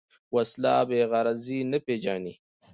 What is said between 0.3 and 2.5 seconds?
وسله بېغرضي نه پېژني